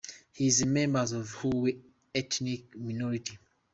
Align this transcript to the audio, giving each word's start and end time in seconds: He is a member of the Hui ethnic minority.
He 0.31 0.47
is 0.47 0.63
a 0.63 0.65
member 0.65 0.97
of 0.97 1.11
the 1.11 1.21
Hui 1.21 1.73
ethnic 2.15 2.75
minority. 2.75 3.37